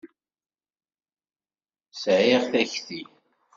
Sɛiɣ 2.01 2.43
takti. 2.51 3.01